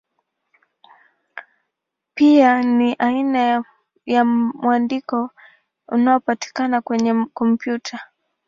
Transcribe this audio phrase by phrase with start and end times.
[2.13, 3.63] Pia ni aina
[4.05, 5.29] ya mwandiko
[5.87, 7.99] unaopatikana kwenye kompyuta.